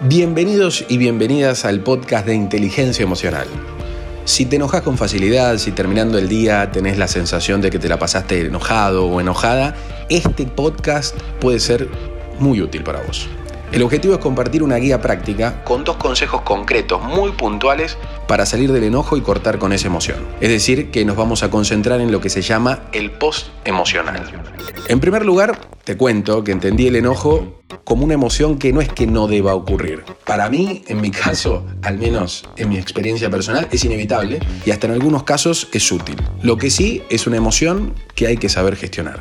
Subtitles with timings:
[0.00, 3.46] Bienvenidos y bienvenidas al podcast de inteligencia emocional.
[4.24, 7.88] Si te enojas con facilidad, si terminando el día tenés la sensación de que te
[7.88, 9.76] la pasaste enojado o enojada,
[10.08, 11.88] este podcast puede ser
[12.40, 13.28] muy útil para vos.
[13.72, 18.72] El objetivo es compartir una guía práctica con dos consejos concretos muy puntuales para salir
[18.72, 20.18] del enojo y cortar con esa emoción.
[20.40, 24.22] Es decir, que nos vamos a concentrar en lo que se llama el post emocional.
[24.88, 28.88] En primer lugar, te cuento que entendí el enojo como una emoción que no es
[28.88, 30.04] que no deba ocurrir.
[30.24, 34.86] Para mí, en mi caso, al menos en mi experiencia personal, es inevitable y hasta
[34.86, 36.16] en algunos casos es útil.
[36.42, 39.20] Lo que sí es una emoción que hay que saber gestionar.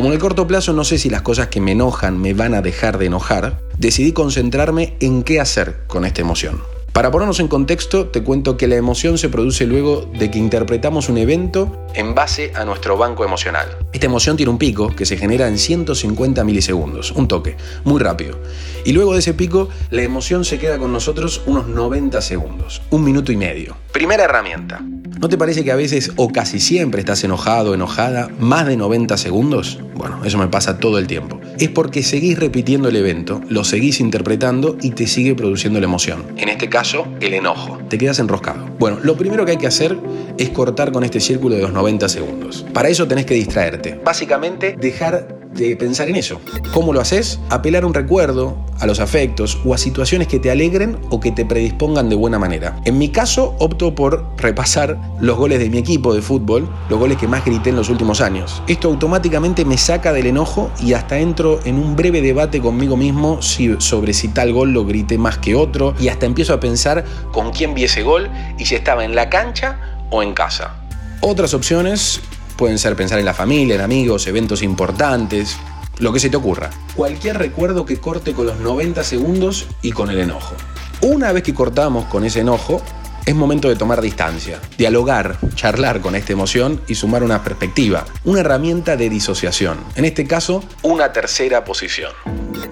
[0.00, 2.54] Como en el corto plazo no sé si las cosas que me enojan me van
[2.54, 6.62] a dejar de enojar, decidí concentrarme en qué hacer con esta emoción.
[6.94, 11.10] Para ponernos en contexto, te cuento que la emoción se produce luego de que interpretamos
[11.10, 13.76] un evento en base a nuestro banco emocional.
[13.92, 18.38] Esta emoción tiene un pico que se genera en 150 milisegundos, un toque, muy rápido.
[18.86, 23.04] Y luego de ese pico, la emoción se queda con nosotros unos 90 segundos, un
[23.04, 23.76] minuto y medio.
[23.92, 24.82] Primera herramienta.
[25.20, 28.78] ¿No te parece que a veces o casi siempre estás enojado o enojada más de
[28.78, 29.78] 90 segundos?
[29.94, 31.38] Bueno, eso me pasa todo el tiempo.
[31.58, 36.24] Es porque seguís repitiendo el evento, lo seguís interpretando y te sigue produciendo la emoción.
[36.38, 37.78] En este caso, el enojo.
[37.90, 38.64] Te quedas enroscado.
[38.78, 39.98] Bueno, lo primero que hay que hacer
[40.38, 42.64] es cortar con este círculo de los 90 segundos.
[42.72, 44.00] Para eso tenés que distraerte.
[44.02, 46.40] Básicamente, dejar de pensar en eso.
[46.72, 47.40] ¿Cómo lo haces?
[47.50, 51.32] Apelar a un recuerdo, a los afectos o a situaciones que te alegren o que
[51.32, 52.80] te predispongan de buena manera.
[52.84, 57.18] En mi caso, opto por repasar los goles de mi equipo de fútbol, los goles
[57.18, 58.62] que más grité en los últimos años.
[58.66, 63.40] Esto automáticamente me saca del enojo y hasta entro en un breve debate conmigo mismo
[63.40, 67.50] sobre si tal gol lo grité más que otro y hasta empiezo a pensar con
[67.52, 68.28] quién vi ese gol
[68.58, 69.78] y si estaba en la cancha
[70.10, 70.74] o en casa.
[71.20, 72.20] Otras opciones
[72.60, 75.56] Pueden ser pensar en la familia, en amigos, eventos importantes,
[76.00, 76.70] lo que se te ocurra.
[76.96, 80.54] Cualquier recuerdo que corte con los 90 segundos y con el enojo.
[81.02, 82.82] Una vez que cortamos con ese enojo,
[83.26, 88.40] es momento de tomar distancia, dialogar, charlar con esta emoción y sumar una perspectiva, una
[88.40, 89.78] herramienta de disociación.
[89.94, 92.12] En este caso, una tercera posición.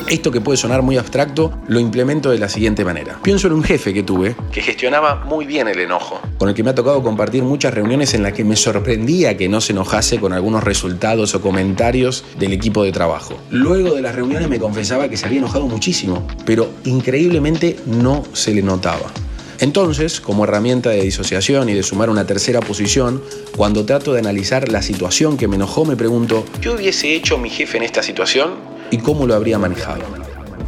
[0.08, 3.18] Esto que puede sonar muy abstracto, lo implemento de la siguiente manera.
[3.22, 6.62] Pienso en un jefe que tuve que gestionaba muy bien el enojo, con el que
[6.62, 10.18] me ha tocado compartir muchas reuniones en las que me sorprendía que no se enojase
[10.18, 13.34] con algunos resultados o comentarios del equipo de trabajo.
[13.50, 18.54] Luego de las reuniones me confesaba que se había enojado muchísimo, pero increíblemente no se
[18.54, 19.12] le notaba.
[19.60, 23.22] Entonces, como herramienta de disociación y de sumar una tercera posición,
[23.56, 27.50] cuando trato de analizar la situación que me enojó, me pregunto, ¿qué hubiese hecho mi
[27.50, 28.77] jefe en esta situación?
[28.90, 30.02] Y cómo lo habría manejado.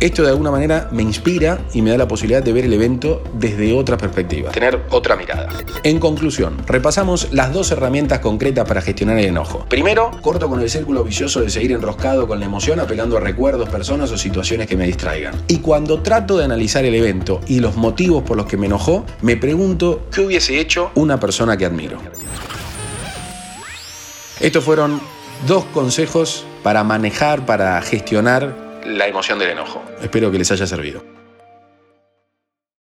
[0.01, 3.23] Esto de alguna manera me inspira y me da la posibilidad de ver el evento
[3.35, 5.51] desde otra perspectiva, tener otra mirada.
[5.83, 9.67] En conclusión, repasamos las dos herramientas concretas para gestionar el enojo.
[9.69, 13.69] Primero, corto con el círculo vicioso de seguir enroscado con la emoción apelando a recuerdos,
[13.69, 15.35] personas o situaciones que me distraigan.
[15.49, 19.05] Y cuando trato de analizar el evento y los motivos por los que me enojó,
[19.21, 21.99] me pregunto qué hubiese hecho una persona que admiro.
[24.41, 24.99] Estos fueron
[25.47, 28.55] dos consejos para manejar, para gestionar
[28.85, 29.83] la emoción del enojo.
[30.03, 31.03] Espero que les haya servido.